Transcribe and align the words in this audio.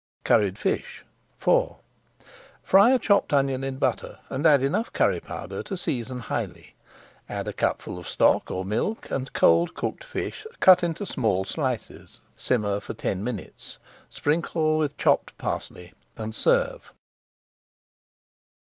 CURRIED 0.23 0.57
FISH 0.57 1.05
IV 1.39 1.75
Fry 2.63 2.89
a 2.89 2.97
chopped 2.97 3.31
onion 3.33 3.63
in 3.63 3.77
butter, 3.77 4.17
and 4.31 4.47
add 4.47 4.63
enough 4.63 4.91
curry 4.91 5.19
powder 5.19 5.61
to 5.61 5.77
season 5.77 6.21
highly. 6.21 6.73
Add 7.29 7.47
a 7.47 7.53
cupful 7.53 7.99
of 7.99 8.07
stock 8.07 8.49
or 8.49 8.65
milk, 8.65 9.11
and 9.11 9.31
cold 9.33 9.75
cooked 9.75 10.03
fish 10.03 10.47
cut 10.59 10.83
into 10.83 11.05
small 11.05 11.43
slices. 11.45 12.19
Simmer 12.35 12.79
for 12.79 12.95
ten 12.95 13.23
minutes, 13.23 13.77
sprinkle 14.09 14.79
with 14.79 14.97
chopped 14.97 15.37
parsley, 15.37 15.93
and 16.17 16.33
serve. 16.33 16.93